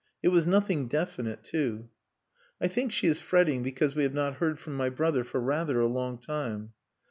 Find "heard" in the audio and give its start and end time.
4.37-4.57